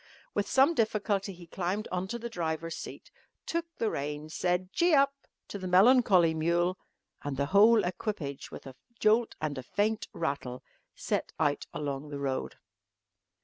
[0.33, 3.11] With some difficulty he climbed on to the driver's seat,
[3.45, 5.13] took the reins, said "Gee up"
[5.49, 6.79] to the melancholy mule,
[7.21, 10.63] and the whole equipage with a jolt and faint rattle
[10.95, 12.55] set out along the road.